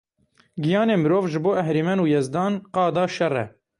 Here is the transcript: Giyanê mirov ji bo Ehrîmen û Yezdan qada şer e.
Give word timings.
Giyanê 0.63 0.95
mirov 0.99 1.25
ji 1.31 1.39
bo 1.45 1.51
Ehrîmen 1.61 1.99
û 2.03 2.05
Yezdan 2.13 2.53
qada 2.75 3.05
şer 3.15 3.33
e. 3.43 3.45